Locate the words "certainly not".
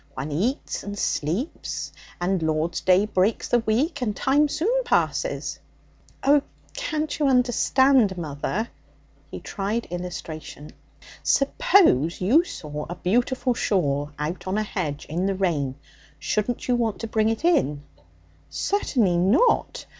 18.49-19.85